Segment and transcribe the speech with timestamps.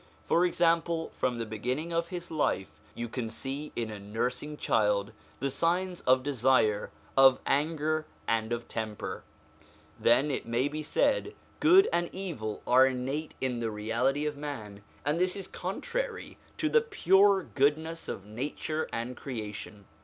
[0.23, 5.11] For example, from the beginning of his life you can see in a nursing child
[5.39, 9.23] the signs of desire, of anger, and of temper.
[9.99, 14.81] Then, it may be said, good and evil are innate in the reality of man,
[15.05, 19.85] and this is contrary to the pure goodness of nature and creation.